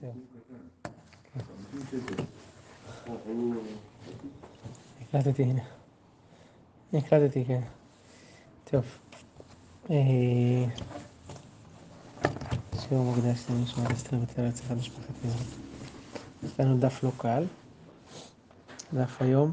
[0.00, 0.16] טוב.
[5.00, 5.62] הקלטתי, הנה.
[6.92, 7.60] הקלטתי, כן.
[8.64, 8.84] טוב.
[9.90, 9.96] אה,
[12.80, 15.54] שיעור מוקדש למשמעת אסתר ארץ אחד משפחת מזרח.
[16.44, 17.44] יש לנו דף לא קל.
[18.94, 19.52] דף היום.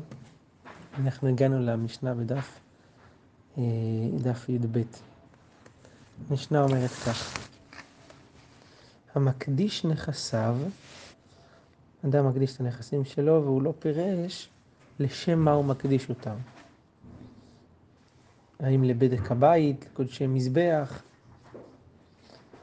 [0.99, 2.59] אנחנו הגענו למשנה בדף
[3.57, 3.63] אה,
[4.23, 4.81] דף י"ב.
[6.29, 7.46] המשנה אומרת כך:
[9.17, 10.57] המקדיש נכסיו,
[12.05, 14.49] אדם מקדיש את הנכסים שלו והוא לא פירש
[14.99, 16.35] לשם מה הוא מקדיש אותם.
[18.59, 21.01] האם לבדק הבית, לקודשי מזבח.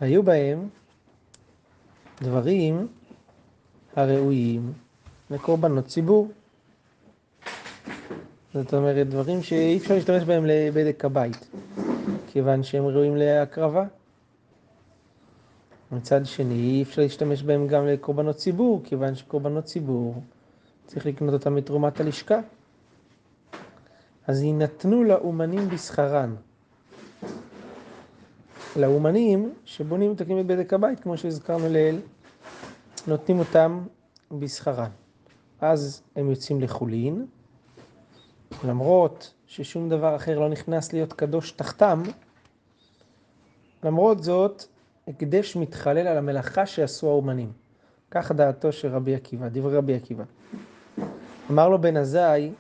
[0.01, 0.69] היו בהם
[2.23, 2.89] דברים
[3.97, 4.73] הראויים
[5.31, 6.31] לקורבנות ציבור.
[8.55, 11.49] זאת אומרת, דברים שאי אפשר להשתמש בהם לבדק הבית,
[12.27, 13.85] כיוון שהם ראויים להקרבה.
[15.95, 20.23] מצד שני, אי אפשר להשתמש בהם גם לקורבנות ציבור, כיוון שקורבנות ציבור,
[20.87, 22.41] צריך לקנות אותם מתרומת הלשכה.
[24.27, 26.35] אז יינתנו לאומנים בשכרן.
[28.77, 32.01] לאומנים שבונים ומתקנים את בדק הבית, כמו שהזכרנו לעיל,
[33.07, 33.81] נותנים אותם
[34.33, 34.91] בשכרן.
[35.61, 37.27] אז הם יוצאים לחולין,
[38.65, 42.03] למרות ששום דבר אחר לא נכנס להיות קדוש תחתם,
[43.85, 44.65] למרות זאת,
[45.09, 47.53] הקדש מתחלל על המלאכה שעשו האומנים.
[48.11, 50.25] כך דעתו של רבי עקיבא, דברי רבי עקיבא.
[51.51, 52.53] אמר לו בן עזאי,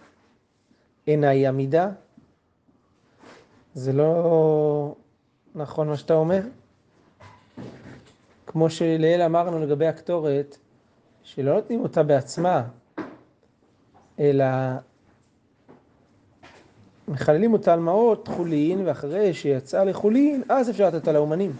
[1.06, 1.88] עיניי עמידה?
[3.74, 4.94] זה לא
[5.54, 6.40] נכון מה שאתה אומר?
[8.46, 10.58] כמו שלעיל אמרנו לגבי הקטורת,
[11.22, 12.62] שלא נותנים אותה בעצמה,
[14.18, 14.44] אלא
[17.08, 21.52] מחללים אותה על מעות חולין, ואחרי שיצאה לחולין, אז אפשר לתת אותה לאומנים.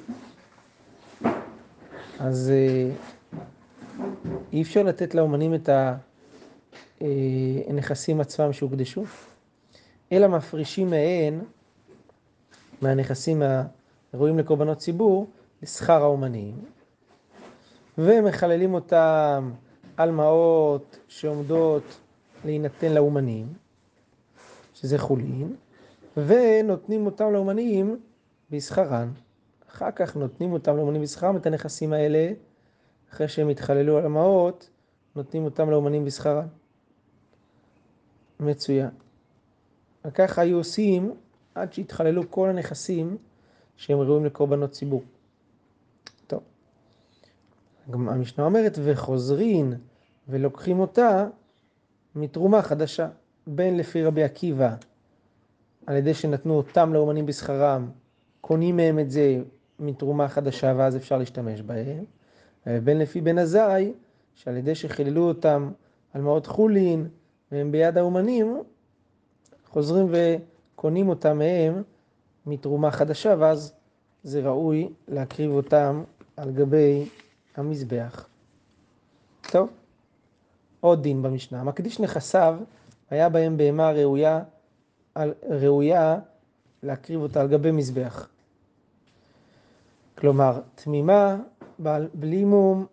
[2.19, 2.53] אז
[4.53, 5.69] אי אפשר לתת לאומנים את
[7.69, 9.05] הנכסים עצמם שהוקדשו,
[10.13, 11.41] אלא מפרישים מהן,
[12.83, 13.43] מהנכסים
[14.13, 15.27] הראויים לקורבנות ציבור,
[15.63, 16.55] לשכר האומנים,
[17.99, 19.51] ומחללים אותם
[19.97, 21.83] על מעות שעומדות
[22.45, 23.47] להינתן לאומנים,
[24.75, 25.57] שזה חולין,
[26.17, 28.01] ונותנים אותם לאומנים
[28.51, 29.09] בשכרן.
[29.75, 32.33] אחר כך נותנים אותם לאומנים בשכרם את הנכסים האלה,
[33.13, 34.71] אחרי שהם התחללו על המעות,
[35.17, 36.47] נותנים אותם לאומנים בשכרם.
[38.41, 38.91] מצוין.
[40.05, 41.15] וככה היו עושים
[41.55, 43.17] עד שהתחללו כל הנכסים
[43.77, 45.03] שהם ראויים לקורבנות ציבור.
[46.27, 46.41] טוב.
[47.91, 49.75] גם המשנה אומרת, וחוזרין
[50.29, 51.29] ולוקחים אותה
[52.15, 53.09] מתרומה חדשה,
[53.47, 54.77] בין לפי רבי עקיבא,
[55.87, 57.91] על ידי שנתנו אותם לאומנים בשכרם,
[58.41, 59.43] קונים מהם את זה
[59.79, 62.05] מתרומה חדשה ואז אפשר להשתמש בהם,
[62.67, 63.93] ובין לפי בן עזאי,
[64.35, 65.71] שעל ידי שחיללו אותם
[66.13, 67.09] על מעות חולין
[67.53, 68.63] והם ביד האומנים,
[69.67, 71.83] חוזרים וקונים אותם מהם
[72.47, 73.73] מתרומה חדשה ואז
[74.23, 76.03] זה ראוי להקריב אותם
[76.37, 77.09] על גבי
[77.57, 78.29] המזבח.
[79.51, 79.69] טוב,
[80.81, 81.65] עוד דין במשנה.
[81.65, 82.57] מקדיש נכסיו,
[83.11, 84.43] היה בהם בהמה ראויה,
[85.51, 86.19] ראויה
[86.83, 88.29] להקריב אותה על גבי מזבח.
[90.19, 91.37] כלומר, תמימה
[92.15, 92.87] בלי מום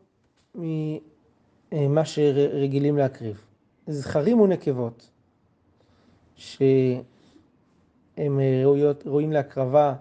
[0.56, 3.46] ממה שרגילים להקריב.
[3.88, 5.10] זכרים ונקבות,
[6.36, 7.04] שהם
[8.64, 9.96] ראויות, ראויים להקרבה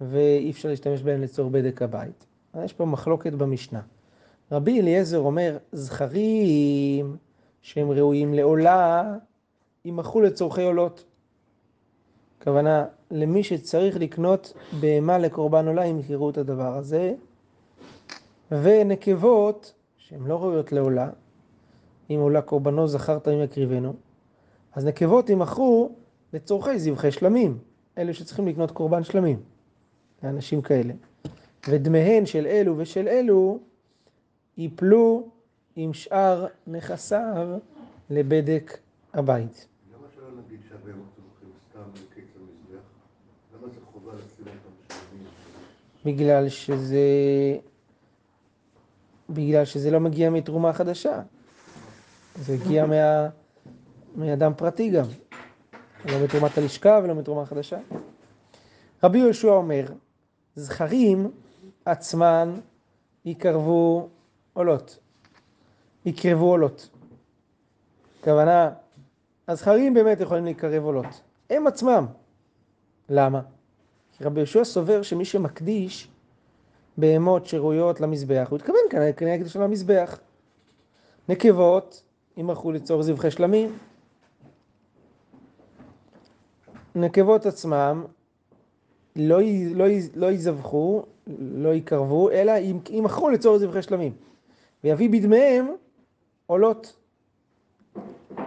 [0.00, 2.26] ואי אפשר להשתמש בהם לצורך בדק הבית.
[2.64, 3.80] יש פה מחלוקת במשנה.
[4.52, 7.16] רבי אליעזר אומר, זכרים
[7.62, 9.14] שהם ראויים לעולה,
[9.84, 11.04] יימכרו לצורכי עולות.
[12.38, 17.14] הכוונה, למי שצריך לקנות בהמה לקורבן עולה, ימכרו את הדבר הזה.
[18.50, 21.10] ונקבות, שהן לא ראויות לעולה,
[22.10, 23.94] אם עולה קורבנו זכרת אם יקריבנו,
[24.72, 25.92] אז נקבות יימכרו
[26.32, 27.58] לצורכי זבחי שלמים,
[27.98, 29.40] אלה שצריכים לקנות קורבן שלמים,
[30.22, 30.94] לאנשים כאלה.
[31.68, 33.58] ודמיהן של אלו ושל אלו
[34.56, 35.28] ייפלו
[35.76, 37.58] עם שאר נכסיו
[38.10, 38.78] לבדק
[39.14, 39.66] הבית.
[39.94, 42.84] למה שלא נגיד שהבהמות הולכים סתם לקץ המזבח?
[43.54, 45.26] למה זה חובה לשים אותם שלמים?
[46.04, 46.98] בגלל שזה...
[49.30, 51.22] בגלל שזה לא מגיע מתרומה חדשה.
[52.36, 53.28] זה הגיע מה...
[54.16, 55.04] מאדם פרטי גם.
[56.04, 57.78] לא מתרומת הלשכה ולא מתרומה חדשה.
[59.04, 59.84] רבי יהושע אומר,
[60.56, 61.30] זכרים
[61.84, 62.54] עצמן
[63.24, 64.08] יקרבו
[64.52, 64.98] עולות.
[66.06, 66.90] יקרבו עולות.
[68.20, 68.70] הכוונה,
[69.48, 71.22] הזכרים באמת יכולים להיקרב עולות.
[71.50, 72.06] הם עצמם.
[73.08, 73.40] למה?
[74.22, 76.08] רבי יהושע סובר שמי שמקדיש
[76.96, 80.18] בהמות שראויות למזבח, הוא התכוון כאן כנגד של המזבח.
[81.28, 82.02] נקבות,
[82.36, 83.78] ימכרו לצורך זבחי שלמים.
[86.94, 88.04] נקבות עצמם
[89.16, 89.38] לא,
[89.74, 89.84] לא,
[90.14, 91.04] לא יזבחו,
[91.38, 92.52] לא יקרבו, אלא
[92.90, 94.12] ימכרו לצורך זבחי שלמים.
[94.84, 95.66] ויביא בדמיהם
[96.46, 96.96] עולות.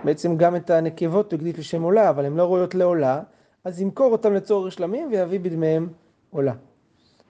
[0.04, 3.22] בעצם גם את הנקבות הוא הקדיש לשם עולה, אבל הן לא ראויות לעולה,
[3.66, 5.88] אז ימכור אותם לצורך שלמים ויביא בדמיהם
[6.30, 6.54] עולה.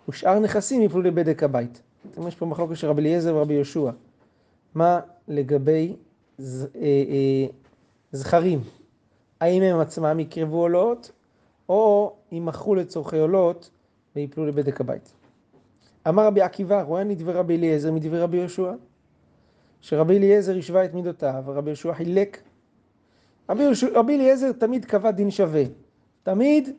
[0.09, 1.81] ושאר נכסים יפלו לבדק הבית.
[2.27, 3.91] יש פה מחלוקת של רבי אליעזר ורבי יהושע.
[4.75, 5.95] מה לגבי
[6.37, 7.45] ז, אה, אה,
[8.11, 8.59] זכרים?
[9.39, 11.11] האם הם עצמם יקרבו עולות,
[11.69, 13.69] או ימכרו לצורכי עולות
[14.15, 15.13] ויפלו לבדק הבית?
[16.07, 18.73] אמר רבי עקיבא, רואה נדבי רבי אליעזר מדברי רבי יהושע?
[19.81, 22.41] שרבי אליעזר השווה את מידותיו, ורבי יהושע חילק.
[23.49, 25.63] רבי, רבי אליעזר תמיד קבע דין שווה.
[26.25, 26.69] תמיד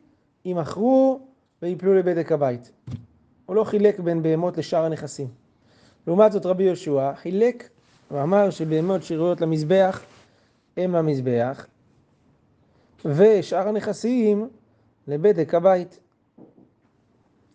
[0.45, 1.19] ימכרו
[1.61, 2.71] ויפלו לבדק הבית.
[3.45, 5.27] הוא לא חילק בין בהמות לשאר הנכסים.
[6.07, 7.69] לעומת זאת רבי יהושע חילק
[8.11, 10.03] ואמר שבהמות שראויות למזבח
[10.77, 11.67] הם המזבח
[13.05, 14.49] ושאר הנכסים
[15.07, 15.99] לבדק הבית.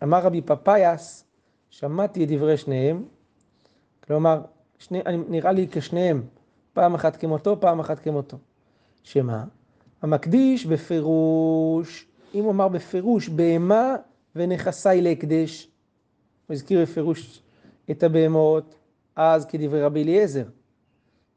[0.03, 1.25] אמר רבי פפאיאס,
[1.69, 3.03] שמעתי את דברי שניהם,
[4.07, 4.41] כלומר,
[4.79, 6.23] שני, נראה לי כשניהם,
[6.73, 8.37] פעם אחת כמותו, פעם אחת כמותו.
[9.03, 9.43] שמה?
[10.03, 13.95] המקדיש בפירוש, אם הוא אמר בפירוש, בהמה
[14.35, 15.67] ונכסי להקדש,
[16.47, 17.41] הוא הזכיר בפירוש
[17.91, 18.75] את הבהמות,
[19.15, 20.43] אז כדברי רבי אליעזר,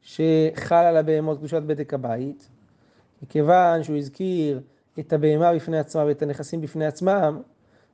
[0.01, 2.49] שחל על הבהמות קדושת בדק הבית,
[3.23, 4.61] מכיוון שהוא הזכיר
[4.99, 7.41] את הבהמה בפני עצמה ואת הנכסים בפני עצמם,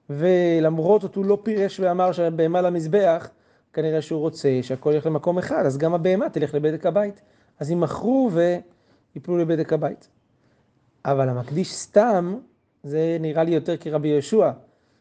[0.09, 3.29] ולמרות זאת הוא לא פירש ואמר שהבהמה למזבח,
[3.73, 7.21] כנראה שהוא רוצה שהכל ילך למקום אחד, אז גם הבהמה תלך לבדק הבית.
[7.59, 10.09] אז ימכרו ויפלו לבדק הבית.
[11.05, 12.37] אבל המקדיש סתם,
[12.83, 14.51] זה נראה לי יותר כרבי יהושע,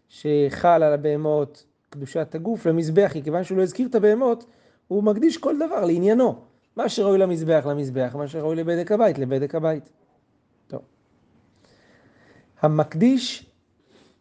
[0.08, 4.44] שחל על הבהמות קדושת הגוף למזבח, כי כיוון שהוא לא הזכיר את הבהמות,
[4.88, 6.34] הוא מקדיש כל דבר לעניינו.
[6.76, 9.90] מה שראוי למזבח, למזבח, מה שראוי לבדק הבית, לבדק הבית.
[10.66, 10.80] טוב.
[12.60, 13.46] המקדיש,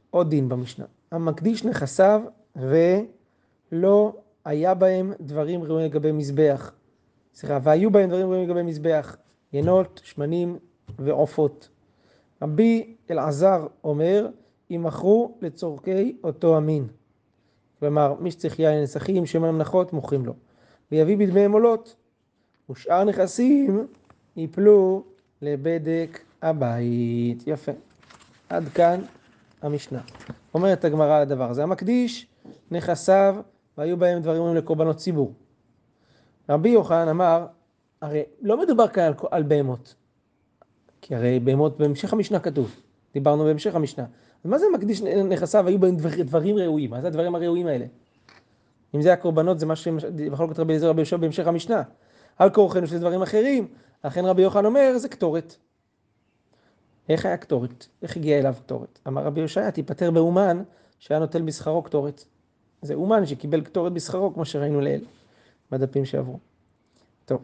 [0.09, 2.21] עוד דין במשנה, המקדיש נכסיו
[2.55, 6.71] ולא היה בהם דברים ראויים לגבי מזבח.
[7.35, 9.17] סליחה, והיו בהם דברים ראויים לגבי מזבח,
[9.53, 10.57] ינות, שמנים
[10.99, 11.69] ועופות.
[12.41, 14.27] רבי אלעזר אומר,
[14.69, 16.87] יימכרו לצורכי אותו המין.
[17.79, 20.33] כלומר, מי שצריך יין לנסחים, שם המנחות, מוכרים לו.
[20.91, 21.95] ויביא בדמיהם עולות,
[22.69, 23.87] ושאר נכסים
[24.35, 25.03] יפלו
[25.41, 27.43] לבדק הבית.
[27.47, 27.71] יפה.
[28.49, 29.01] עד כאן
[29.61, 30.01] המשנה.
[30.53, 31.63] אומרת הגמרא על הדבר הזה.
[31.63, 32.27] המקדיש
[32.71, 33.35] נכסיו
[33.77, 35.33] והיו בהם דברים ראויים לקורבנות ציבור.
[36.49, 37.45] רבי יוחנן אמר,
[38.01, 39.95] הרי לא מדובר כאן על, על בהמות,
[41.11, 42.75] כי הרי בהמות בהמשך המשנה כתוב,
[43.13, 44.05] דיברנו בהמשך המשנה.
[44.45, 46.89] מה זה מקדיש נכסיו, היו בהם דבר, דברים ראויים?
[46.89, 47.85] מה זה הדברים הראויים האלה?
[48.95, 51.83] אם זה הקורבנות, זה מה שבחלוקת רבי אליעזר רבי יהושע בהמשך המשנה.
[52.37, 53.67] על כורחנו שזה דברים אחרים,
[54.03, 55.55] לכן רבי יוחנן אומר, זה קטורת.
[57.09, 57.87] איך היה קטורת?
[58.01, 58.99] איך הגיע אליו קטורת?
[59.07, 60.63] אמר רבי יושעיה, תיפטר באומן
[60.99, 62.23] שהיה נוטל בשכרו קטורת.
[62.81, 65.05] זה אומן שקיבל קטורת בשכרו, כמו שראינו לעיל,
[65.71, 66.39] בדפים שעברו.
[67.25, 67.41] טוב.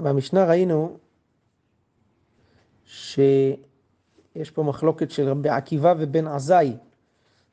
[0.00, 0.96] במשנה ראינו
[2.90, 6.76] שיש פה מחלוקת של רבי עקיבא ובן עזאי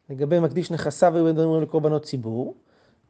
[0.09, 2.55] לגבי מקדיש נכסיו היו מדברים לקורבנות ציבור.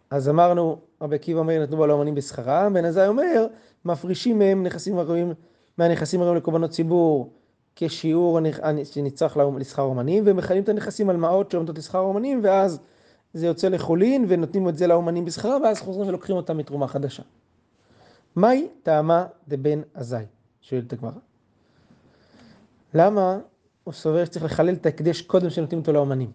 [0.09, 3.47] אז אמרנו, רבי עקיבא אומר, נתנו בו לאמנים בשכרם, בן עזאי אומר,
[3.85, 5.33] מפרישים מהם נכסים הראויים,
[5.77, 7.33] מהנכסים הראויים לקורבנות ציבור
[7.75, 8.39] כשיעור
[8.83, 12.79] שנצרך לשכר אומנים, ומכלים את הנכסים על מעות שעומדות לשכר אומנים, ואז
[13.33, 17.23] זה יוצא לחולין, ונותנים את זה לאומנים בשכרם, ואז חוזרים ולוקחים אותם מתרומה חדשה.
[18.35, 20.25] מהי טעמה דבן עזאי?
[20.61, 21.26] שואלת הגמרא.
[22.93, 23.39] למה
[23.83, 26.31] הוא סובר שצריך לחלל את ההקדש קודם שנותנים אותו לאומנים?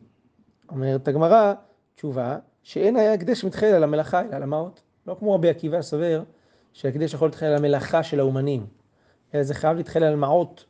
[0.68, 1.54] אומרת הגמרא,
[1.94, 4.82] תשובה, שאין היה הקדש מתחיל על המלאכה, אלא על המעות.
[5.06, 6.22] לא כמו רבי עקיבא סובר
[6.72, 8.66] שההקדש יכול להתחיל על המלאכה של האומנים,
[9.34, 10.64] אלא זה חייב להתחיל על מעות.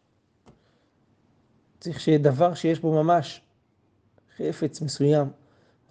[1.80, 3.40] צריך שיהיה דבר שיש בו ממש
[4.36, 5.26] חפץ מסוים.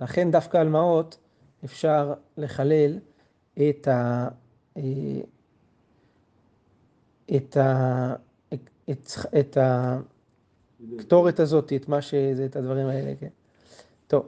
[0.01, 1.17] לכן דווקא על מעות
[1.65, 2.99] אפשר לחלל
[3.69, 4.27] את ה...
[4.77, 4.83] אה,
[7.35, 8.15] את ה...
[8.89, 13.27] את, את הקטורת הזאת, את מה שזה, את הדברים האלה, כן.
[14.07, 14.25] טוב,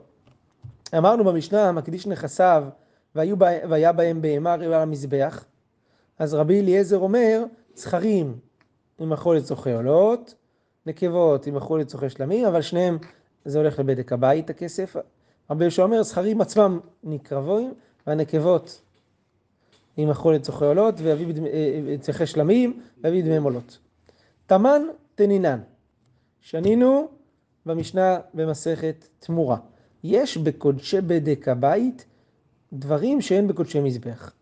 [0.98, 2.64] אמרנו במשנה, מקדיש נכסיו
[3.14, 5.44] והיו, והיה בהם בהמה ראויה למזבח,
[6.18, 7.44] אז רבי אליעזר אומר,
[7.74, 8.38] זכרים
[8.98, 10.34] ימכרו לצורכי עולות,
[10.86, 12.98] נקבות ימכרו לצורכי שלמים, אבל שניהם
[13.44, 14.96] זה הולך לבדק הבית הכסף.
[15.50, 17.74] רבי יהושע אומר, זכרים עצמם נקרבים,
[18.06, 18.80] והנקבות
[19.96, 21.34] ימכרו לצורכי עולות, ויביא
[22.20, 23.78] אה, שלמים, ויביא דמיהם עולות.
[24.46, 24.82] תמן
[25.14, 25.60] תנינן,
[26.40, 27.08] שנינו
[27.66, 29.56] במשנה במסכת תמורה.
[30.04, 32.06] יש בקודשי בדק הבית
[32.72, 34.32] דברים שאין בקודשי מזבח.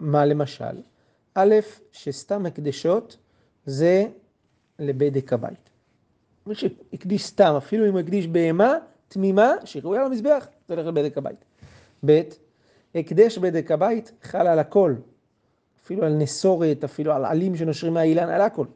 [0.00, 0.82] מה למשל?
[1.34, 1.54] א',
[1.92, 3.16] שסתם הקדשות
[3.66, 4.06] זה
[4.78, 5.70] לבדק הבית.
[6.46, 8.74] מי שהקדיש סתם, אפילו אם הוא הקדיש בהמה
[9.08, 11.44] תמימה, שהיא ראויה למזבח, זה הולך לבדק הבית.
[12.06, 12.20] ב',
[12.94, 14.94] הקדש בדק הבית חל על הכל,
[15.84, 18.66] אפילו על נסורת, אפילו על עלים שנושרים מהאילן, על הכל.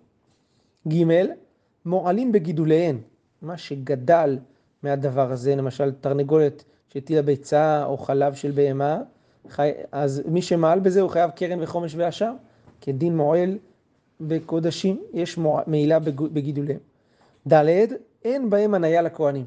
[0.89, 1.05] ג',
[1.85, 2.99] מועלים בגידוליהן,
[3.43, 4.39] מה שגדל
[4.83, 9.01] מהדבר הזה, למשל תרנגולת שהטילה ביצה או חלב של בהמה,
[9.49, 9.71] חי...
[9.93, 12.33] אז מי שמעל בזה הוא חייב קרן וחומש ואשר,
[12.81, 13.59] כדין מועל
[14.21, 15.99] בקודשים, יש מעילה
[16.33, 16.81] בגידוליהם.
[17.53, 17.65] ד',
[18.25, 19.47] אין בהם הניה לכהנים.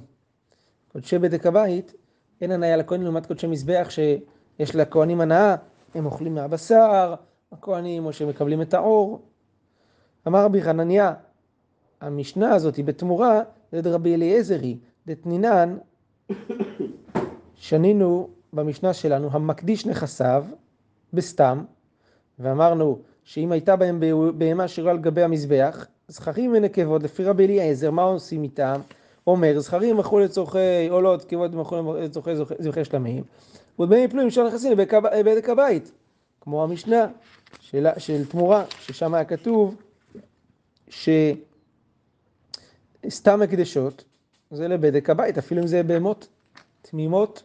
[0.92, 1.94] קודשי בדק הבית,
[2.42, 5.56] אין הניה לכהנים לעומת קודשי מזבח שיש לכהנים הנאה,
[5.96, 7.14] הם אוכלים מהבשר,
[7.52, 9.22] הכהנים, או שהם מקבלים את האור.
[10.28, 11.14] אמר רבי חנניה,
[12.02, 15.78] המשנה הזאת היא בתמורה, זה דרבי אליעזרי, דתנינן,
[17.56, 20.46] שנינו במשנה שלנו, המקדיש נכסיו
[21.14, 21.64] בסתם,
[22.40, 24.00] ואמרנו שאם הייתה בהם
[24.38, 28.82] בהמה שירה על גבי המזבח, זכרים ונקבות, לפי רבי אליעזר, מה עושים איתם?
[29.28, 33.24] אומר, זכרים מכרו לצורכי עולות, כבוד מכרו לצורכי זוכי שלמים,
[33.80, 35.92] ודמי פלויים של נכסים לבדק הבית,
[36.42, 37.08] כמו המשנה
[37.60, 39.76] של, של תמורה, ששם היה כתוב
[40.92, 41.42] שסתם
[43.42, 44.04] הקדשות
[44.52, 46.28] זה לבדק הבית, אפילו אם זה בהמות
[46.82, 47.44] תמימות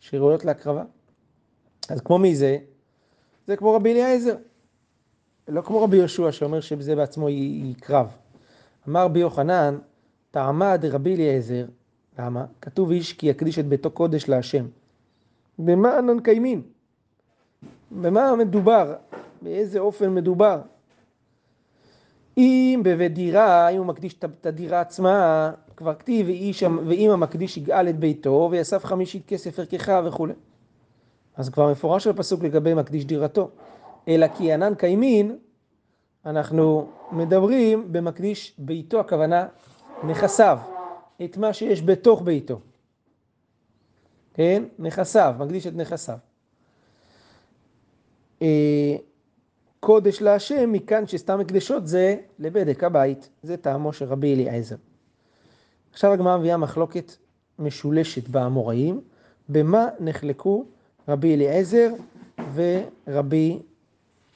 [0.00, 0.84] שראויות להקרבה.
[1.88, 2.58] אז כמו מי זה?
[3.46, 4.36] זה כמו רבי אליעזר.
[5.48, 8.06] לא כמו רבי יהושע שאומר שזה בעצמו היא קרב.
[8.88, 9.78] אמר רבי יוחנן,
[10.30, 11.66] תעמד רבי אליעזר,
[12.18, 12.44] למה?
[12.60, 14.66] כתוב איש כי יקדיש את ביתו קודש להשם.
[15.58, 16.62] במה אנן קיימין?
[17.90, 18.94] במה מדובר?
[19.42, 20.60] באיזה אופן מדובר?
[22.36, 26.26] אם בבית דירה, אם הוא מקדיש את הדירה עצמה, כבר כתיב,
[26.86, 30.32] ואם המקדיש יגאל את ביתו ויאסף חמישית כסף ערכך וכולי.
[31.36, 33.50] אז כבר מפורש בפסוק לגבי מקדיש דירתו.
[34.08, 35.36] אלא כי ענן קיימין,
[36.26, 39.46] אנחנו מדברים במקדיש ביתו, הכוונה
[40.04, 40.58] נכסיו,
[41.24, 42.60] את מה שיש בתוך ביתו.
[44.34, 44.62] כן?
[44.78, 46.18] נכסיו, מקדיש את נכסיו.
[49.84, 54.76] קודש להשם, מכאן שסתם הקדשות זה לבדק הבית, זה טעמו של רבי אליעזר.
[55.92, 57.12] עכשיו הגמרא מביאה מחלוקת
[57.58, 59.00] משולשת באמוראים,
[59.48, 60.64] במה נחלקו
[61.08, 61.90] רבי אליעזר
[62.54, 63.58] ורבי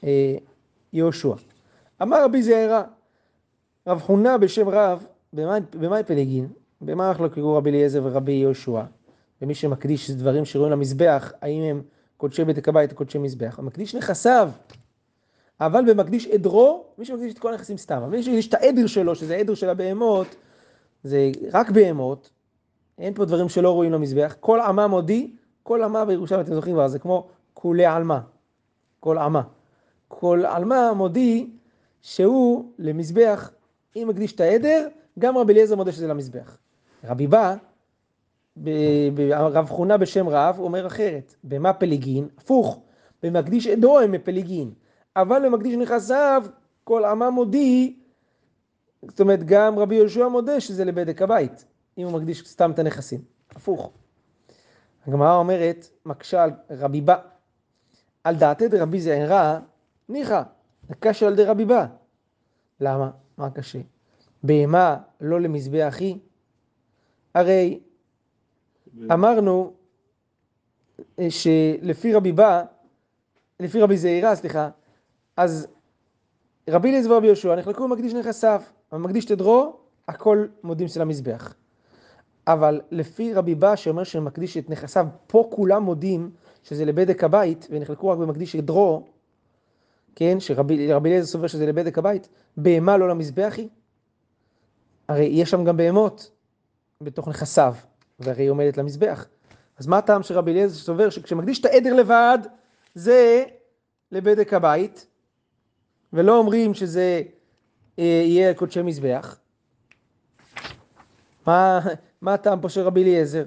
[0.03, 0.35] אה,
[0.93, 1.33] יהושע.
[2.01, 2.83] אמר רבי זעירא,
[3.87, 6.47] רב חונה בשם רב, במאי פלגין?
[6.81, 8.83] במה נחלקו רבי אליעזר ורבי יהושע?
[9.41, 11.81] ומי שמקדיש דברים שרואים למזבח, האם הם
[12.17, 13.59] קודשי בית הבית או קודשי מזבח?
[13.59, 14.49] המקדיש נכסיו,
[15.61, 19.15] אבל במקדיש עדרו, מי שמקדיש את כל הנכסים סתם, אבל מי שמקדיש את העדר שלו,
[19.15, 20.35] שזה עדר של הבהמות,
[21.03, 22.29] זה רק בהמות,
[22.97, 25.31] אין פה דברים שלא רואים למזבח, כל עמה מודי,
[25.63, 28.19] כל עמה בירושלים, אתם זוכרים כבר, זה כמו כולי עלמה,
[28.99, 29.41] כל עמה.
[30.07, 31.49] כל עלמה מודי
[32.01, 33.51] שהוא למזבח,
[33.95, 34.87] אם מקדיש את העדר,
[35.19, 36.57] גם רבי אליעזר מודה שזה למזבח.
[37.03, 37.55] רבי בא,
[39.29, 42.27] רב חונה בשם רב, אומר אחרת, במה פליגין?
[42.37, 42.79] הפוך,
[43.23, 44.71] במקדיש עדו הם מפליגין,
[45.21, 46.43] אבל במקדיש נכסיו,
[46.83, 47.99] כל עמה מודי,
[49.07, 51.65] זאת אומרת, גם רבי יהושע מודה שזה לבדק הבית,
[51.97, 53.21] אם הוא מקדיש סתם את הנכסים.
[53.55, 53.91] הפוך.
[55.07, 57.17] הגמרא אומרת, מקשה על רבי בא,
[58.23, 59.59] על דעתי דרבי זעירא,
[60.09, 60.41] ניחא,
[60.89, 61.85] הקשה על דרבי בא.
[62.79, 63.11] למה?
[63.37, 63.79] מה קשה?
[64.43, 66.17] בהמה לא למזבח היא?
[67.33, 67.79] הרי
[69.13, 69.73] אמרנו
[71.29, 72.63] שלפי רבי בא,
[73.59, 74.69] לפי רבי זעירא, סליחה,
[75.39, 75.67] אז
[76.69, 78.61] רבי אליעזר ורבי יהושע נחלקו במקדיש נכסיו.
[78.91, 81.53] המקדיש תדרו, הכל מודים של המזבח.
[82.47, 86.31] אבל לפי רבי בא שאומר שמקדיש את נכסיו, פה כולם מודים
[86.63, 89.07] שזה לבדק הבית, ונחלקו רק במקדיש את דרו,
[90.15, 93.69] כן, שרבי אליעזר סובר שזה לבדק הבית, בהמה לא למזבח היא?
[95.07, 96.31] הרי יש שם גם בהמות
[97.01, 97.75] בתוך נכסיו,
[98.19, 99.27] והרי היא עומדת למזבח.
[99.77, 102.39] אז מה הטעם שרבי אליעזר סובר שכשמקדיש את העדר לבד,
[102.95, 103.43] זה
[104.11, 105.05] לבדק הבית,
[106.13, 107.21] ולא אומרים שזה
[107.99, 109.39] אה, יהיה קודשי מזבח.
[111.47, 111.79] מה,
[112.21, 113.45] מה הטעם פה של רבי אליעזר?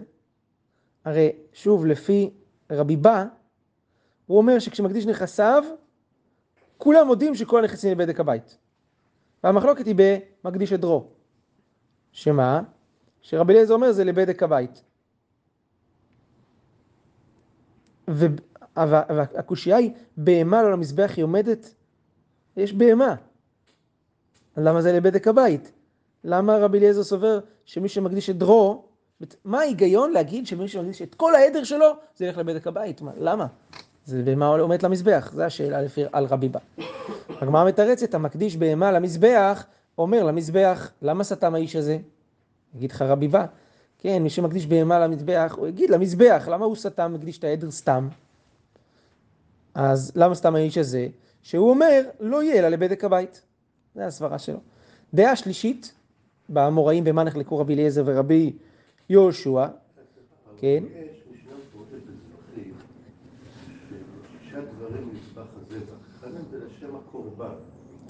[1.05, 2.31] הרי שוב, לפי
[2.71, 3.25] רבי בא,
[4.27, 5.65] הוא אומר שכשמקדיש נכסיו,
[6.79, 8.59] כולם מודים שכל הנכסים לבדק הבית.
[9.45, 9.95] והמחלוקת היא
[10.45, 11.09] במקדיש עדרו.
[12.13, 12.63] שמה?
[13.21, 14.83] שרבי אליעזר אומר זה לבדק הבית.
[18.77, 21.75] והקושייה היא, בהמה לא למזבח היא עומדת?
[22.57, 23.15] יש בהמה.
[24.57, 25.73] למה זה לבדק הבית?
[26.25, 28.85] למה רבי אליעזר סובר שמי שמקדיש את דרו
[29.45, 33.01] מה ההיגיון להגיד שמי שמקדיש את כל העדר שלו, זה ילך לבדק הבית?
[33.01, 33.47] מה, למה?
[34.07, 35.33] זה במה עומד למזבח?
[35.35, 36.61] זו השאלה לפי על רבי בא.
[37.29, 39.67] הגמרא מתרצת, המקדיש בהמה למזבח,
[39.99, 41.99] אומר למזבח, למה סתם האיש הזה?
[42.75, 43.47] יגיד לך רבי בא,
[43.99, 48.09] כן, מי שמקדיש בהמה למזבח, הוא יגיד למזבח, למה הוא סתם מקדיש את העדר סתם?
[49.75, 51.09] אז למה סתם האיש הזה?
[51.43, 53.43] שהוא אומר, לא יהיה אלא לבדק הבית.
[53.95, 54.59] זה הסברה שלו.
[55.15, 55.95] דעה שלישית,
[56.49, 58.53] באמוראים במה נחלקו רבי אליעזר ורבי
[59.09, 59.67] יהושע,
[60.57, 60.85] כן.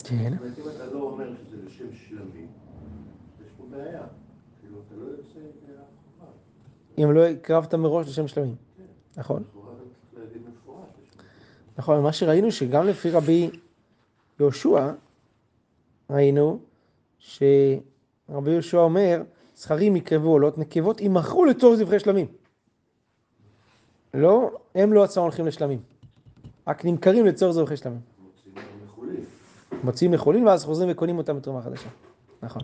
[0.04, 0.32] כן.
[0.32, 2.46] אם אתה לא אומר שזה לשם שלמים,
[3.44, 4.02] יש פה בעיה.
[4.60, 6.32] כאילו, אתה לא יוצא ידי החובה.
[6.98, 8.54] אם לא הקרבת מראש לשם שלמים.
[9.16, 9.42] נכון.
[9.48, 10.88] לכאורה אתה צריך להגיד מפורש.
[11.02, 11.22] לשם.
[11.82, 13.50] נכון, מה שראינו שגם לפי רבי
[14.40, 14.90] יהושע,
[16.10, 16.58] ראינו
[17.18, 19.22] שרבי יהושע אומר,
[19.56, 22.26] זכרים יקרבו עולות, נקבות יימכרו לצורך זבחי שלמים.
[24.14, 25.78] לא, הם לא עצמם הולכים לשלמים,
[26.66, 28.00] רק נמכרים לצורך זבחי שלמים.
[29.84, 30.46] מוציאים מחולין.
[30.46, 31.88] ואז חוזרים וקונים אותם בתרומה חדשה.
[32.42, 32.62] נכון.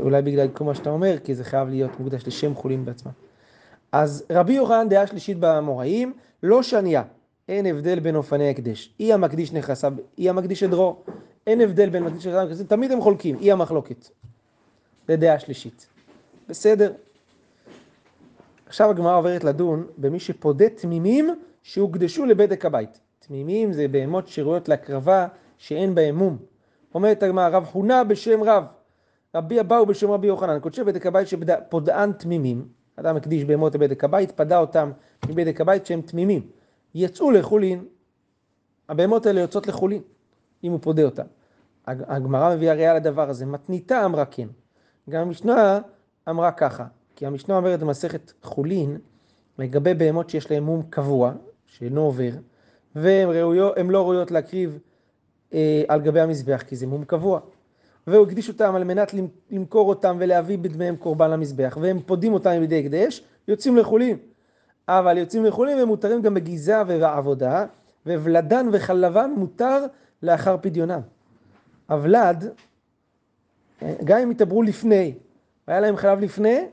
[0.00, 3.12] אולי בגלל כל מה שאתה אומר, כי זה חייב להיות מוקדש לשם חולין בעצמם.
[3.92, 7.02] אז רבי יוחנן דעה שלישית באמוראים, לא שניה,
[7.52, 8.94] אין הבדל בין אופני הקדש.
[9.00, 10.96] אי המקדיש נכסה, אי המקדיש עדרו,
[11.46, 14.08] אין הבדל בין מקדיש נכסה נכסים, תמיד הם חולקים, אי המחלוקת.
[15.08, 15.86] זה דעה שלישית.
[16.48, 16.92] בסדר.
[18.66, 23.00] עכשיו הגמרא עוברת לדון במי שפודה תמימים שהוקדשו לבדק הבית.
[23.18, 25.26] תמימים זה בהמות שראויות להקרבה
[25.58, 26.36] שאין בהם מום.
[26.94, 28.64] אומרת הגמרא, רב חונה בשם רב,
[29.34, 34.30] רבי אבאו בשם רבי יוחנן, קודשי בדק הבית שפודען תמימים, אדם הקדיש בהמות לבדק הבית,
[34.30, 34.92] פדה אותם
[35.28, 36.61] מבדק הבית שהם תמימים.
[36.94, 37.84] יצאו לחולין,
[38.88, 40.02] הבהמות האלה יוצאות לחולין,
[40.64, 41.24] אם הוא פודה אותם.
[41.86, 44.48] הג- הגמרא מביאה ראיה לדבר הזה, מתניתה אמרה כן.
[45.10, 45.80] גם המשנה
[46.28, 46.84] אמרה ככה,
[47.16, 48.98] כי המשנה אומרת במסכת חולין,
[49.58, 51.32] לגבי בהמות שיש להן מום קבוע,
[51.66, 52.30] שאינו עובר,
[52.96, 54.78] והן ראויות, לא ראויות להקריב
[55.54, 57.40] אה, על גבי המזבח, כי זה מום קבוע.
[58.06, 62.60] והוא הקדיש אותם על מנת למ- למכור אותם ולהביא בדמיהם קורבן למזבח, והם פודים אותם
[62.60, 64.16] בידי הקדש, יוצאים לחולין.
[64.88, 67.66] אבל יוצאים לחולין והם מותרים גם בגיזה ובעבודה,
[68.06, 69.86] וולדן וחלבן מותר
[70.22, 71.00] לאחר פדיונם.
[71.88, 72.54] הוולד,
[74.04, 75.14] גם אם התעברו לפני,
[75.68, 76.66] והיה להם חלב לפני,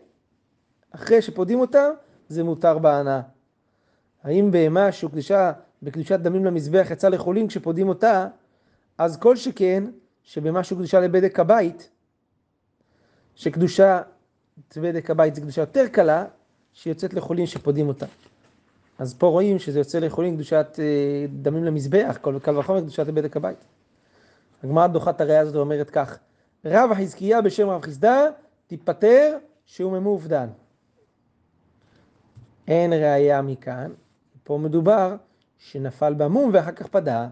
[0.91, 1.89] אחרי שפודים אותם,
[2.29, 3.21] זה מותר בהנאה.
[4.23, 5.51] האם בהמה שהוקדשה
[5.83, 8.27] בקדושת דמים למזבח יצא לחולין כשפודים אותה,
[8.97, 9.83] אז כל שכן
[10.23, 11.89] שבהמה שהוקדשה לבדק הבית,
[13.35, 14.01] שקדושה
[14.77, 16.25] בדק הבית זה קדושה יותר קלה,
[16.73, 18.05] שיוצאת לחולין שפודים אותה.
[18.99, 23.57] אז פה רואים שזה יוצא לחולין קדושת אה, דמים למזבח, קל וחומר קדושת בדק הבית.
[24.63, 26.17] הגמרא דוחה את הראייה הזאת ואומרת כך,
[26.65, 28.25] רב חזקיה בשם רב חסדה,
[28.67, 30.47] תיפטר שהוא ממופדן.
[32.67, 33.91] אין ראייה מכאן,
[34.43, 35.15] פה מדובר
[35.57, 37.27] שנפל במום ואחר כך פדה,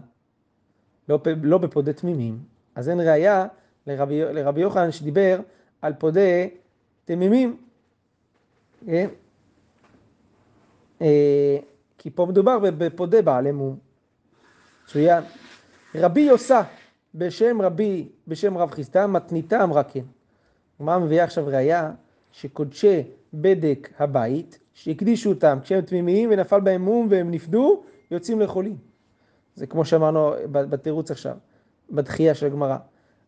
[1.08, 2.38] לא, לא בפודה תמימים,
[2.74, 3.46] אז אין ראייה
[3.86, 5.40] לרבי, לרבי יוחנן שדיבר
[5.82, 6.20] על פודה
[7.04, 7.56] תמימים.
[8.86, 9.08] כן?
[11.02, 11.58] אה,
[11.98, 13.76] כי פה מדובר בפודה בעלי מום.
[14.84, 15.24] מצוין.
[15.94, 16.62] רבי יוסה
[17.14, 20.04] בשם רבי, בשם רב חיסטה, מתניתה אמרה כן.
[20.80, 21.90] הגמרא מביאה עכשיו ראייה
[22.32, 23.02] שקודשי
[23.34, 28.76] בדק הבית, שהקדישו אותם כשהם תמימים ונפל בהם מום והם נפדו, יוצאים לחולים.
[29.54, 31.36] זה כמו שאמרנו בתירוץ עכשיו,
[31.90, 32.76] בתחייה של הגמרא.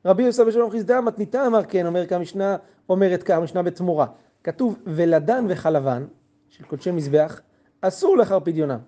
[0.04, 2.56] רבי יוסף בשם רב חיסדא מתניתה אמר כן, אומר כאן המשנה,
[2.88, 4.06] אומרת כאן, המשנה בתמורה.
[4.44, 6.06] כתוב ולדן וחלבן
[6.48, 7.40] של קודשי מזבח,
[7.80, 8.78] אסור לאחר פדיונם.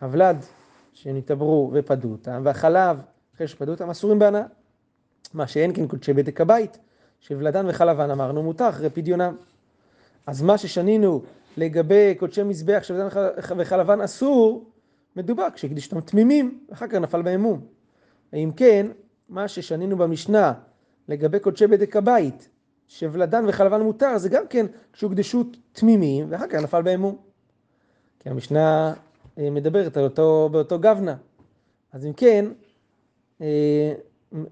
[0.00, 0.44] הוולד
[0.92, 2.98] שנתעברו ופדו אותם, והחלב
[3.34, 4.42] אחרי שפדו אותם אסורים בהנאה.
[5.34, 6.78] מה שאין כן קודשי בדק הבית,
[7.20, 9.36] שוולדן וחלבן אמרנו מותר אחרי פדיונם.
[10.26, 11.22] אז מה ששנינו
[11.56, 13.08] לגבי קודשי מזבח שוולדן
[13.56, 14.70] וחלבן אסור,
[15.16, 17.60] מדובר כשהקדיש אותם תמימים, ואחר כך נפל בהם מום.
[18.34, 18.86] אם כן,
[19.28, 20.52] מה ששנינו במשנה
[21.08, 22.48] לגבי קודשי בדק הבית,
[22.88, 27.25] שוולדן וחלבן מותר, זה גם כן כשהוקדשו תמימים, ואחר כך נפל בהם מום.
[28.18, 28.94] כי המשנה
[29.38, 31.16] אה, מדברת על אותו, באותו גוונה.
[31.92, 32.46] אז אם כן,
[33.40, 33.92] אה,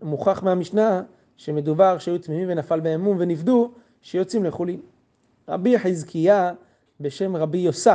[0.02, 1.02] מוכח מהמשנה
[1.36, 3.72] שמדובר שהיו תמימים ונפל בהם מום ונפדו,
[4.02, 4.80] שיוצאים לחולין.
[5.48, 6.52] רבי חזקיה
[7.00, 7.94] בשם רבי יוסה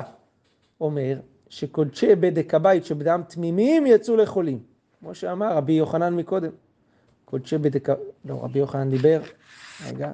[0.81, 4.59] אומר שקודשי בדק הבית שבדם תמימים יצאו לחולים.
[4.99, 6.51] כמו שאמר רבי יוחנן מקודם.
[7.25, 7.89] קודשי בדק...
[8.25, 9.21] לא, רבי יוחנן דיבר,
[9.87, 10.11] רגע.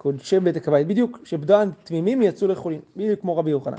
[0.00, 3.76] קודשי בדק הבית, בדיוק, שבדם תמימים יצאו לחולים, בדיוק כמו רבי יוחנן.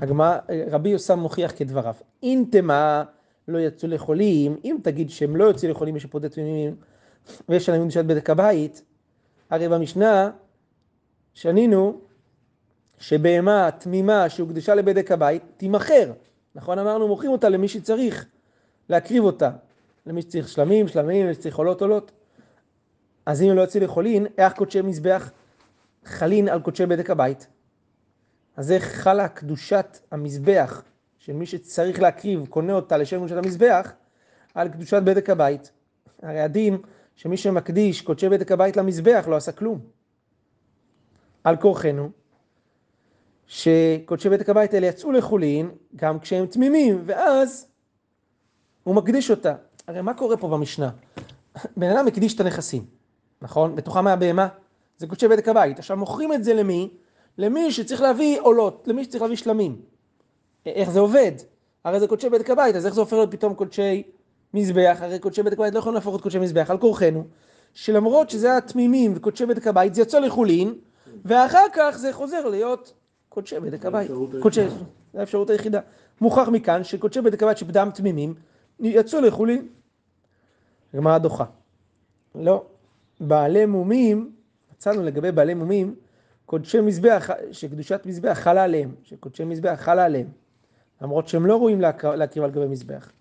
[0.00, 0.38] הגמרא,
[0.70, 3.04] רבי יוסם מוכיח כדבריו, אם תמה
[3.48, 6.76] לא יצאו לחולים, אם תגיד שהם לא יוצאים לחולים ושפודי תמימים,
[7.48, 8.82] ויש שלמים קדושת בדק הבית,
[9.50, 10.30] הרי במשנה
[11.34, 12.00] שנינו
[12.98, 16.12] שבהמה תמימה שהוקדשה לבדק הבית תימכר.
[16.54, 18.26] נכון אמרנו מוכרים אותה למי שצריך
[18.88, 19.50] להקריב אותה.
[20.06, 22.12] למי שצריך שלמים, שלמים, למי שצריך עולות, עולות.
[23.30, 25.30] אז אם לא יוצא לחולין, איך קודשי מזבח
[26.04, 27.46] חלין על קודשי בדק הבית?
[28.56, 30.82] אז איך חלה קדושת המזבח
[31.18, 33.92] של מי שצריך להקריב, קונה אותה לשם קדושת המזבח,
[34.54, 35.72] על קדושת בדק הבית.
[36.22, 36.78] הרי הדין
[37.14, 39.80] שמי שמקדיש קודשי בדק הבית למזבח לא עשה כלום.
[41.44, 42.10] על כורחנו,
[43.46, 47.66] שקודשי בדק הבית האלה יצאו לחולין גם כשהם תמימים, ואז
[48.84, 49.54] הוא מקדיש אותה.
[49.86, 50.90] הרי מה קורה פה במשנה?
[51.76, 52.99] בן אדם הקדיש את הנכסים,
[53.42, 53.74] נכון?
[53.74, 54.48] בתוכם היה בהמה,
[54.98, 55.78] זה קודשי בדק הבית.
[55.78, 56.90] עכשיו מוכרים את זה למי?
[57.38, 59.76] למי שצריך להביא עולות, למי שצריך להביא שלמים.
[60.66, 61.32] איך זה עובד?
[61.84, 64.02] הרי זה קודשי בדק הבית, אז איך זה הופך להיות פתאום קודשי
[64.54, 64.98] מזבח?
[65.00, 67.24] הרי קודשי בדק הבית לא יכולים להפוך את קודשי מזבח, על כורחנו,
[67.74, 70.74] שלמרות שזה היה תמימים וקודשי בדק הבית, זה יצא לחולין,
[71.24, 72.92] ואחר כך זה חוזר להיות
[73.28, 74.10] קודשי בדק הבית.
[74.42, 74.68] קודשי,
[75.12, 75.80] זו האפשרות היחידה.
[76.20, 78.34] מוכח מכאן שקודשי בדק הבית שבדם תמימים,
[78.80, 79.68] יצאו לחולין.
[80.96, 81.44] גמרא דוחה.
[82.34, 82.64] לא.
[83.20, 84.32] בעלי מומים,
[84.72, 85.94] מצאנו לגבי בעלי מומים,
[86.46, 90.26] קודשי מזבח, שקדושת מזבח חלה עליהם, שקודשי מזבח חלה עליהם,
[91.02, 93.12] למרות שהם לא ראויים להקריב על גבי מזבח.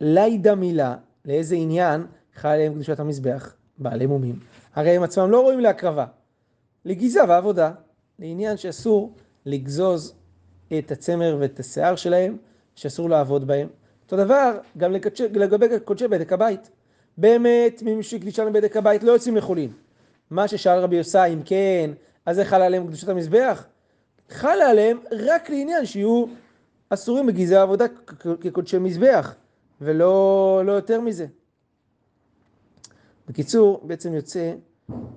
[0.00, 3.54] לידה מילה, לאיזה עניין חלה עליהם קדושת המזבח?
[3.78, 4.38] בעלי מומים.
[4.74, 6.06] הרי הם עצמם לא ראויים להקרבה.
[6.84, 7.72] לגיזה ועבודה,
[8.18, 9.14] לעניין שאסור
[9.46, 10.14] לגזוז
[10.78, 12.36] את הצמר ואת השיער שלהם,
[12.74, 13.68] שאסור לעבוד בהם.
[14.04, 14.92] אותו דבר גם
[15.30, 16.70] לגבי קודשי בדק הבית.
[17.18, 19.70] באמת, מי שקדישה לבדק הבית לא יוצאים לחולין.
[20.30, 21.90] מה ששאל רבי יוסי, אם כן,
[22.26, 23.66] אז זה חל עליהם קדושת המזבח?
[24.28, 26.24] חל עליהם רק לעניין שיהיו
[26.88, 27.84] אסורים בגזעי העבודה
[28.40, 29.34] כקודשי מזבח,
[29.80, 31.26] ולא לא יותר מזה.
[33.28, 34.52] בקיצור, בעצם יוצא,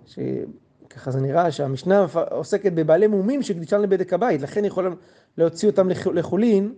[0.06, 4.96] שככה זה נראה, שהמשנה עוסקת בבעלי מומים שקדישן לבדק הבית, לכן יכולים
[5.38, 6.74] להוציא אותם לחולין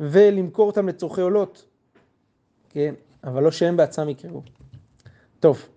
[0.00, 1.64] ולמכור אותם לצורכי עולות,
[2.70, 4.42] כן, אבל לא שהם בעצמם יקראו.
[5.40, 5.68] טוב,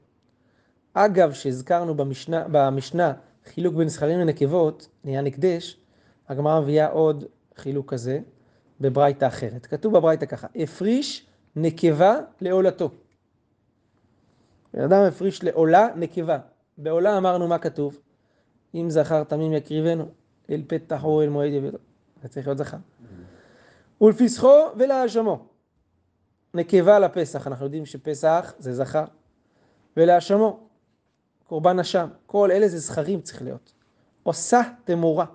[0.94, 3.14] אגב שהזכרנו במשנה, במשנה
[3.46, 5.78] חילוק בין זכרים לנקבות, לעניין הקדש,
[6.30, 7.24] הגמרא מביאה עוד
[7.56, 8.20] חילוק כזה
[8.80, 9.66] בברייתא אחרת.
[9.66, 11.26] כתוב בברייתא ככה, הפריש
[11.56, 12.90] נקבה לעולתו.
[14.74, 16.40] בן אדם הפריש לעולה נקבה.
[16.78, 18.00] בעולה אמרנו מה כתוב?
[18.76, 20.06] אם זכר תמים יקריבנו,
[20.50, 21.78] אל פתח או אל מועד יביאו.
[22.22, 22.78] זה צריך להיות זכר.
[24.02, 25.46] ולפסחו ולהאשמו.
[26.54, 29.04] נקבה לפסח, אנחנו יודעים שפסח זה זכר.
[29.98, 30.60] ולהאשמו,
[31.48, 32.08] קורבן אשם.
[32.26, 33.74] כל אלה זה זכרים צריך להיות.
[34.24, 35.26] עושה תמורה.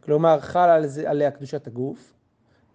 [0.00, 2.14] כלומר, חל על זה, עליה קדושת הגוף,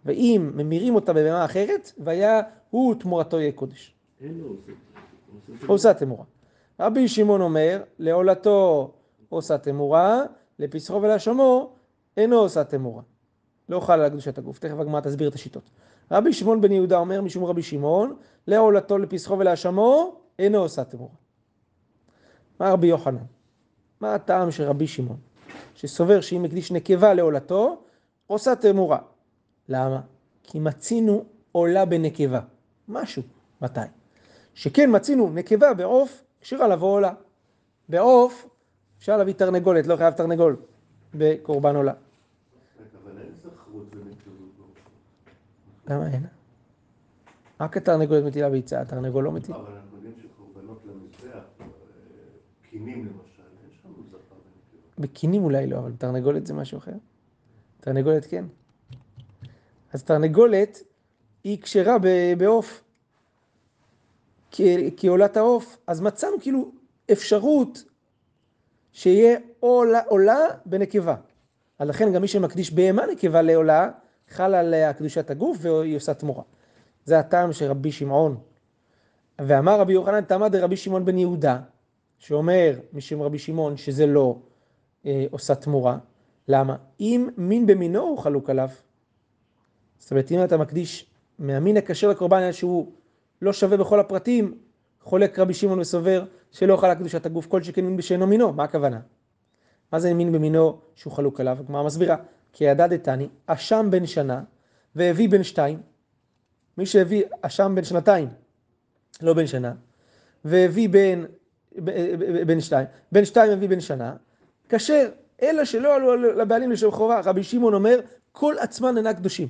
[0.05, 3.95] ואם ממירים אותה בבהמה אחרת, והיה הוא תמורתו יהיה קודש.
[5.67, 6.25] עושה תמורה.
[6.79, 8.91] רבי שמעון אומר, לעולתו
[9.29, 10.23] עושה תמורה,
[10.59, 11.73] לפסחו ולהשמו
[12.17, 13.01] אינו עושה תמורה.
[13.69, 14.59] לא חל על קדושת הגוף.
[14.59, 15.69] תכף הגמרא תסביר את השיטות.
[16.11, 18.15] רבי שמעון בן יהודה אומר משום רבי שמעון,
[18.47, 21.15] לעולתו לפסחו ולהשמו אינו עושה תמורה.
[22.59, 23.23] מה רבי יוחנן?
[24.01, 25.17] מה הטעם של רבי שמעון?
[25.75, 27.83] שסובר שאם הקדיש נקבה לעולתו,
[28.27, 28.99] עושה תמורה.
[29.69, 30.01] למה?
[30.43, 32.39] כי מצינו עולה בנקבה.
[32.87, 33.23] משהו.
[33.61, 33.79] מתי?
[34.53, 37.13] שכן מצינו נקבה בעוף, כשרה לבוא עולה.
[37.89, 38.47] בעוף
[38.99, 40.55] אפשר להביא תרנגולת, לא חייב תרנגול
[41.13, 41.93] בקורבן עולה.
[43.03, 44.77] אבל אין זכרות ונקבות בעוף.
[45.91, 46.25] למה אין?
[47.61, 49.55] רק התרנגולת מטילה ביצה, התרנגול לא מטיל.
[49.55, 51.65] אבל אנחנו יודעים שקורבנות למזבח, אה,
[52.69, 55.01] קינים למשל, אין שם זכר ונקבה.
[55.01, 56.91] בקינים אולי לא, אבל תרנגולת זה משהו אחר.
[57.79, 58.45] תרנגולת כן.
[59.93, 60.83] אז תרנגולת
[61.43, 61.97] היא כשרה
[62.37, 62.83] בעוף.
[64.51, 65.77] כי, כי עולת העוף.
[65.87, 66.71] אז מצאנו כאילו
[67.11, 67.83] אפשרות
[68.91, 71.15] שיהיה עולה, עולה בנקבה.
[71.79, 73.91] אז לכן גם מי שמקדיש בהמה נקבה לעולה,
[74.31, 76.43] חל עליה קדושת הגוף והיא עושה תמורה.
[77.05, 78.37] זה הטעם של רבי שמעון.
[79.39, 81.59] ואמר רבי יוחנן תמא דרבי שמעון בן יהודה,
[82.17, 84.37] שאומר משום רבי שמעון שזה לא
[85.05, 85.97] אה, עושה תמורה.
[86.47, 86.75] למה?
[86.99, 88.69] אם מין במינו הוא חלוק עליו.
[89.97, 92.91] זאת אומרת, אם אתה מקדיש מהמין הכשר לקורבן שהוא
[93.41, 94.57] לא שווה בכל הפרטים,
[95.01, 98.99] חולק רבי שמעון וסובר שלא חלק קדושת הגוף כל שכן מין בשאינו מינו, מה הכוונה?
[99.91, 101.57] מה זה מין במינו שהוא חלוק עליו?
[101.59, 102.15] הגמרא מסבירה,
[102.53, 104.43] כי ידע דתני, אשם בן שנה
[104.95, 105.81] והביא בן שתיים,
[106.77, 108.29] מי שהביא אשם בן שנתיים,
[109.21, 109.73] לא בן שנה,
[110.45, 111.23] והביא בן,
[112.47, 114.15] בן שתיים, בן שתיים הביא בן שנה,
[114.69, 115.09] כשר,
[115.41, 117.21] אלא שלא עלו לבעלים לשם חובה.
[117.25, 117.99] רבי שמעון אומר,
[118.31, 119.47] כל עצמן אינה קדושים.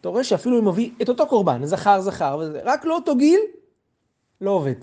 [0.00, 3.40] אתה רואה שאפילו אם מביא את אותו קורבן, זכר זכר, רק לא אותו גיל,
[4.40, 4.74] לא עובד.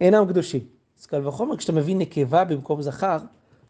[0.00, 0.60] אינם קדושים.
[1.00, 3.18] אז קל וחומר כשאתה מביא נקבה במקום זכר,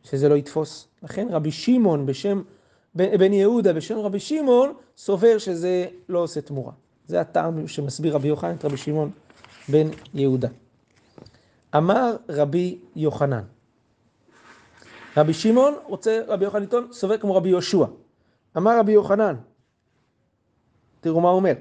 [0.04, 0.88] שזה לא יתפוס.
[1.02, 2.42] לכן רבי שמעון בשם,
[2.94, 6.72] בן יהודה בשם רבי שמעון, סובר שזה לא עושה תמורה.
[7.06, 9.10] זה הטעם שמסביר רבי יוחנן את רבי שמעון
[9.68, 10.48] בן יהודה.
[11.76, 13.42] אמר רבי יוחנן,
[15.16, 17.84] רבי שמעון רוצה רבי יוחנן לטעון, סובר כמו רבי יהושע.
[18.56, 19.36] אמר רבי יוחנן,
[21.00, 21.52] תראו מה הוא אומר,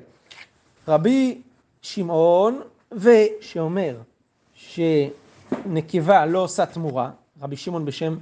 [0.88, 1.41] רבי
[1.82, 3.97] שמעון ושאומר
[4.54, 8.17] שנקבה לא עושה תמורה, רבי שמעון בשם,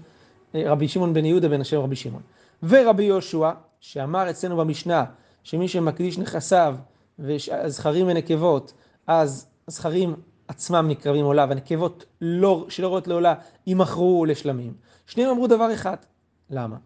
[0.55, 2.21] רבי שמעון בן יהודה בן השם רבי שמעון,
[2.63, 5.05] ורבי יהושע שאמר אצלנו במשנה
[5.43, 6.75] שמי שמקדיש נכסיו
[7.19, 8.73] וזכרים ונקבות,
[9.07, 10.15] אז זכרים
[10.47, 13.33] עצמם נקרבים עולה, והנקבות לא, שלא רואות לעולה
[13.67, 14.73] יימכרו לשלמים.
[15.05, 15.97] שניהם אמרו דבר אחד.
[16.49, 16.77] למה?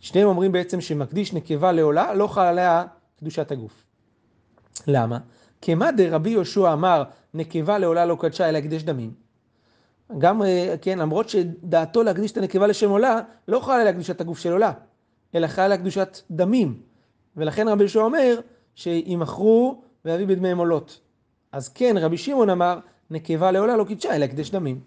[0.00, 2.84] שניהם אומרים בעצם שמקדיש נקבה לעולה, לא חל עליה
[3.20, 3.84] קדושת הגוף.
[4.86, 5.18] למה?
[5.62, 7.02] כמה דרבי יהושע אמר,
[7.34, 9.23] נקבה לעולה לא קדשה אלא הקדש דמים.
[10.18, 14.38] גם, אה, כן, למרות שדעתו להקדיש את הנקבה לשם עולה, לא חל עליה קדושת הגוף
[14.38, 14.72] של עולה,
[15.34, 16.80] אלא חל עליה קדושת דמים.
[17.36, 18.40] ולכן רבי יהושע אומר,
[18.74, 21.00] שימכרו ויביא בדמיהם עולות.
[21.52, 22.78] אז כן, רבי שמעון אמר,
[23.10, 24.80] נקבה לעולה לא קידשה, אלא הקדש דמים.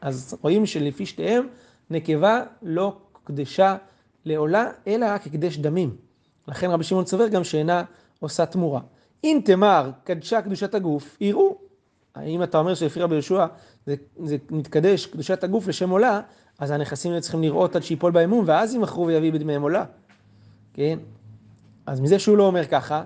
[0.00, 1.48] אז רואים שלפי שתיהם,
[1.90, 3.76] נקבה לא קדשה
[4.24, 5.96] לעולה, אלא רק הקדש דמים.
[6.48, 7.84] לכן רבי שמעון סובר גם שאינה
[8.20, 8.80] עושה תמורה.
[9.24, 11.58] אם תמר קדשה קדושת הגוף, יראו.
[12.26, 13.46] אם אתה אומר שלפי רבי יהושע
[13.86, 16.20] זה, זה מתקדש קדושת הגוף לשם עולה,
[16.58, 19.84] אז הנכסים צריכים לראות עד שיפול באמון, ואז ימכרו ויביא בדמיהם עולה.
[20.74, 20.98] כן?
[21.86, 23.04] אז מזה שהוא לא אומר ככה,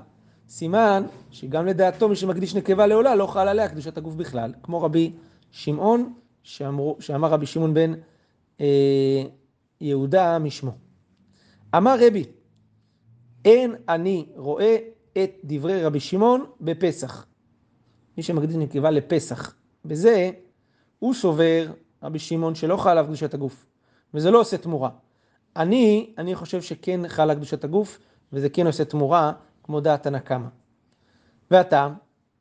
[0.49, 5.13] סימן שגם לדעתו מי שמקדיש נקבה לעולה לא חל עליה קדושת הגוף בכלל, כמו רבי
[5.51, 6.13] שמעון,
[6.43, 7.95] שאמרו, שאמר רבי שמעון בן
[8.61, 9.23] אה,
[9.81, 10.71] יהודה משמו.
[11.77, 12.25] אמר רבי,
[13.45, 14.77] אין אני רואה
[15.23, 17.27] את דברי רבי שמעון בפסח.
[18.17, 19.55] מי שמקדיש נקבה לפסח.
[19.85, 20.31] בזה
[20.99, 21.67] הוא סובר,
[22.03, 23.67] רבי שמעון, שלא חל עליו קדושת הגוף,
[24.15, 24.91] וזה לא עושה תמורה.
[25.57, 27.99] אני, אני חושב שכן חלה קדושת הגוף,
[28.33, 29.33] וזה כן עושה תמורה,
[29.63, 30.49] כמו דעת הנקמה.
[31.51, 31.95] והטעם,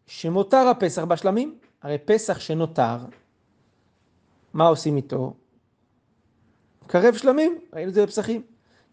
[0.07, 2.97] שמותר הפסח בשלמים, הרי פסח שנותר,
[4.53, 5.33] מה עושים איתו?
[6.87, 8.41] קרב שלמים, ראינו את זה בפסחים.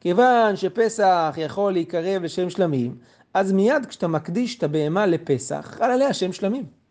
[0.01, 2.99] כיוון שפסח יכול להיקרב לשם שלמים,
[3.35, 6.82] אז מיד כשאתה מקדיש את הבהמה לפסח, חל עליה שם שלמים.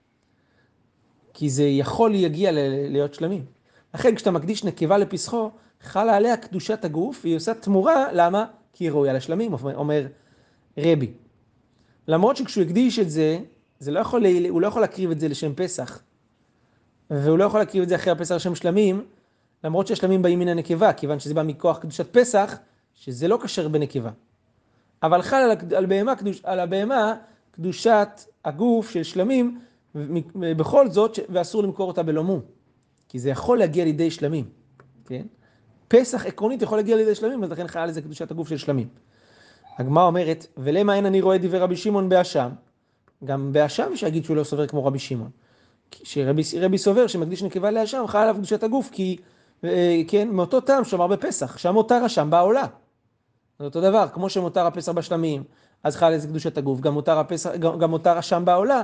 [1.33, 2.51] כי זה יכול להגיע
[2.89, 3.45] להיות שלמים.
[3.93, 8.45] לכן כשאתה מקדיש נקבה לפסחו, חלה עליה קדושת הגוף, והיא עושה תמורה, למה?
[8.73, 10.07] כי היא ראויה לשלמים, אומר
[10.77, 11.11] רבי.
[12.07, 13.39] למרות שכשהוא הקדיש את זה,
[13.79, 16.01] זה לא יכול, הוא לא יכול להקריב את זה לשם פסח.
[17.09, 19.05] והוא לא יכול להקריב את זה אחרי הפסח לשם שלמים,
[19.63, 22.57] למרות שהשלמים באים מן הנקבה, כיוון שזה בא מכוח קדושת פסח,
[22.93, 24.09] שזה לא כשר בנקבה.
[25.03, 27.13] אבל חל על, על, בהמה, קדוש, על הבהמה
[27.51, 28.07] קדושת
[28.45, 29.59] הגוף של שלמים,
[30.57, 32.39] בכל זאת, ואסור למכור אותה בלא מום.
[33.09, 34.45] כי זה יכול להגיע לידי שלמים,
[35.05, 35.25] כן?
[35.87, 38.87] פסח עקרונית יכול להגיע לידי שלמים, אז לכן חייל לזה קדושת הגוף של שלמים.
[39.77, 42.49] הגמרא אומרת, ולמה אין אני רואה דברי רבי שמעון באשם?
[43.23, 45.29] גם באשם שיגיד שהוא לא סובר כמו רבי שמעון.
[46.03, 49.17] שרבי סובר שמקדיש נקבה לאשם, חי עליו קדושת הגוף, כי
[49.63, 52.65] אה, כן, מאותו טעם שאמר בפסח, שהמותר אשם בעולה.
[53.59, 55.43] זה אותו דבר, כמו שמותר הפסח בשלמים,
[55.83, 58.81] אז חי על זה קדושת הגוף, גם מותר, הפסח, גם, גם מותר אשם בעולה,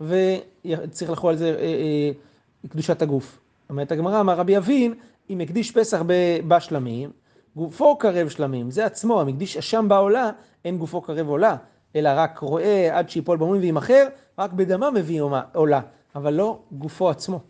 [0.00, 3.40] וצריך לחול על זה אה, אה, קדושת הגוף.
[3.70, 4.94] אומרת הגמרא, אמר רבי אבין,
[5.30, 6.02] אם הקדיש פסח
[6.48, 7.10] בשלמים,
[7.56, 10.30] גופו קרב שלמים, זה עצמו, המקדיש אשם בעולה,
[10.64, 11.56] אין גופו קרב עולה,
[11.96, 14.06] אלא רק רואה עד שיפול במומים וימכר,
[14.38, 15.80] רק בדמה מביא עולה,
[16.14, 17.40] אבל לא גופו עצמו.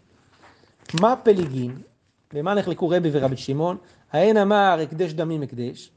[1.01, 1.77] מה פליגין?
[2.33, 3.77] במה נחלקו רבי ורבי שמעון?
[4.13, 5.91] האין אמר הקדש דמים הקדש.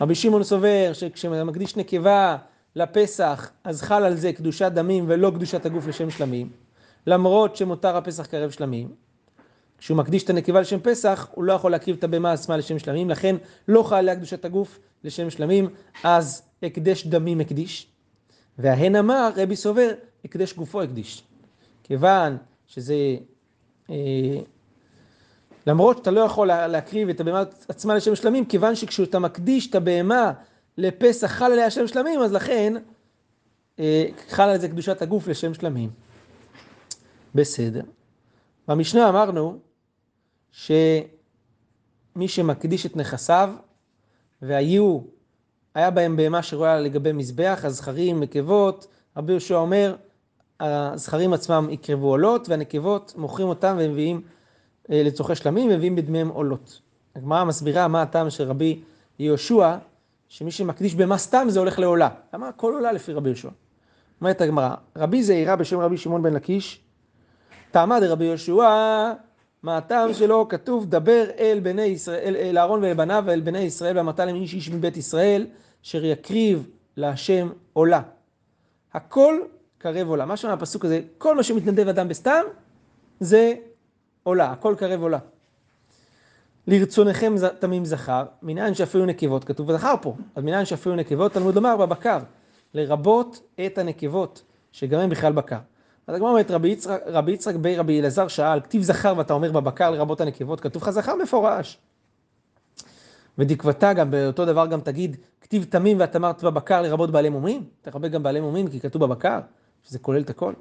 [0.00, 2.36] רבי שמעון סובר שכשמקדיש נקבה
[2.76, 6.48] לפסח, אז חל על זה קדושת דמים ולא קדושת הגוף לשם שלמים,
[7.06, 8.88] למרות שמותר הפסח קרב שלמים.
[9.78, 13.10] כשהוא מקדיש את הנקבה לשם פסח, הוא לא יכול להקריב את הבמה עצמה לשם שלמים,
[13.10, 13.36] לכן
[13.68, 15.68] לא חל עליה קדושת הגוף לשם שלמים,
[16.04, 17.86] אז הקדש דמים הקדיש.
[18.58, 19.90] וההן אמר, רבי סובר,
[20.24, 21.22] הקדש גופו הקדיש.
[21.84, 22.36] כיוון
[22.66, 22.94] שזה,
[23.90, 23.96] אה,
[25.66, 30.32] למרות שאתה לא יכול להקריב את הבהמה עצמה לשם שלמים, כיוון שכשאתה מקדיש את הבהמה
[30.78, 32.74] לפסח חל עליה שם שלמים, אז לכן
[33.78, 35.90] אה, חל על זה קדושת הגוף לשם שלמים.
[37.34, 37.82] בסדר.
[38.68, 39.58] במשנה אמרנו
[40.50, 41.08] שמי
[42.26, 43.50] שמקדיש את נכסיו
[44.42, 45.00] והיו,
[45.74, 48.86] היה בהם בהמה שרואה לגבי מזבח, הזכרים, נקבות,
[49.16, 49.96] רבי יהושע אומר,
[50.60, 54.22] הזכרים עצמם יקרבו עולות והנקבות מוכרים אותם ומביאים
[54.90, 56.80] אה, לצורכי שלמים ומביאים בדמיהם עולות.
[57.16, 58.82] הגמרא מסבירה מה הטעם של רבי
[59.18, 59.76] יהושע,
[60.28, 62.08] שמי שמקדיש בהמה סתם זה הולך לעולה.
[62.34, 63.48] למה הכל עולה לפי רבי יהושע?
[64.20, 66.80] אומרת הגמרא, רבי זעירה בשם רבי שמעון בן לקיש,
[67.70, 69.12] טעמה דרבי יהושע,
[69.62, 70.48] מה הטעם שלו?
[70.48, 74.54] כתוב, דבר אל בני ישראל, אל אהרון ואל בניו ואל בני ישראל, ואמרת להם איש
[74.54, 75.46] איש מבית ישראל,
[75.84, 78.02] אשר יקריב להשם עולה.
[78.94, 79.40] הכל
[79.78, 80.26] קרב עולה.
[80.26, 82.42] מה שאומר הפסוק הזה, כל מה שמתנדב אדם בסתם,
[83.20, 83.54] זה
[84.22, 85.18] עולה, הכל קרב עולה.
[86.66, 91.76] לרצונכם תמים זכר, מנין שאפילו נקבות, כתוב זכר פה, אז מנין שאפילו נקבות, תלמוד לומר
[91.76, 92.18] בבקר,
[92.74, 95.58] לרבות את הנקבות, שגם הם בכלל בקר.
[96.06, 99.52] אז הגמרא אומרת, רבי יצחק, רבי יצחק בי רבי אלעזר שאל, כתיב זכר ואתה אומר
[99.52, 101.78] בבקר לרבות הנקבות, כתוב לך זכר מפורש.
[103.38, 108.12] ודקבתה גם, באותו דבר גם תגיד, כתיב תמים ואת אמרת בבקר לרבות בעלי מומים, תכבד
[108.12, 109.40] גם בעלי מומים כי כתוב בבקר,
[109.82, 110.52] שזה כולל את הכל.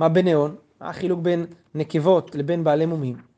[0.00, 0.56] מה בנאון?
[0.80, 3.33] מה החילוק בין נקבות לבין בעלי מומים?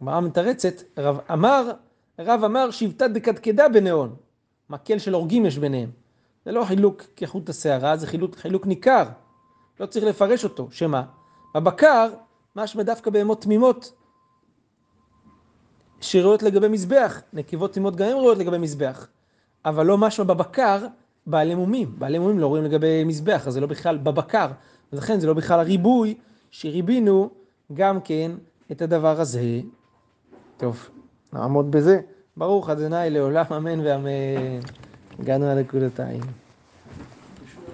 [0.00, 1.70] הגמרא מתרצת, רב אמר,
[2.18, 4.16] רב אמר שבטה דקדקדה בנאון.
[4.70, 5.90] מקל של הורגים יש ביניהם.
[6.44, 9.04] זה לא חילוק כחוט השערה, זה חילוק, חילוק ניכר.
[9.80, 10.68] לא צריך לפרש אותו.
[10.70, 11.04] שמה?
[11.54, 12.10] בבקר,
[12.56, 13.92] משמע דווקא בהמות תמימות
[16.00, 17.20] שראויות לגבי מזבח.
[17.32, 19.08] נקבות תמימות גם הן ראויות לגבי מזבח.
[19.64, 20.86] אבל לא משמע בבקר
[21.26, 21.94] בעלי מומים.
[21.98, 24.48] בעלי מומים לא רואים לגבי מזבח, אז זה לא בכלל בבקר.
[24.92, 26.14] ולכן זה לא בכלל הריבוי
[26.50, 27.30] שריבינו
[27.74, 28.30] גם כן
[28.72, 29.60] את הדבר הזה.
[30.58, 30.88] טוב,
[31.32, 32.00] נעמוד בזה.
[32.36, 32.74] ברוך ה'
[33.08, 34.60] לעולם אמן ואמן.
[35.18, 36.20] הגענו לנקודתיים.